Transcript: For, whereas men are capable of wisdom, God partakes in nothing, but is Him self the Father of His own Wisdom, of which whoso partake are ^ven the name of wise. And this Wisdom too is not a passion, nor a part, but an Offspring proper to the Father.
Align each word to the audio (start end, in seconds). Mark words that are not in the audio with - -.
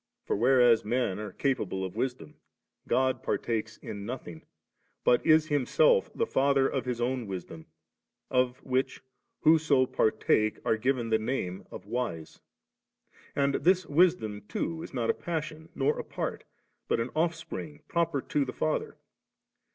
For, 0.25 0.35
whereas 0.35 0.83
men 0.83 1.19
are 1.19 1.31
capable 1.31 1.85
of 1.85 1.95
wisdom, 1.95 2.37
God 2.87 3.21
partakes 3.21 3.77
in 3.77 4.03
nothing, 4.03 4.43
but 5.03 5.23
is 5.23 5.49
Him 5.49 5.67
self 5.67 6.11
the 6.15 6.25
Father 6.25 6.67
of 6.67 6.85
His 6.85 6.99
own 6.99 7.27
Wisdom, 7.27 7.67
of 8.31 8.57
which 8.65 9.03
whoso 9.41 9.85
partake 9.85 10.57
are 10.65 10.75
^ven 10.75 11.11
the 11.11 11.19
name 11.19 11.67
of 11.69 11.85
wise. 11.85 12.39
And 13.35 13.53
this 13.53 13.85
Wisdom 13.85 14.41
too 14.47 14.81
is 14.81 14.91
not 14.91 15.11
a 15.11 15.13
passion, 15.13 15.69
nor 15.75 15.99
a 15.99 16.03
part, 16.03 16.45
but 16.87 16.99
an 16.99 17.11
Offspring 17.15 17.83
proper 17.87 18.23
to 18.23 18.43
the 18.43 18.53
Father. 18.53 18.97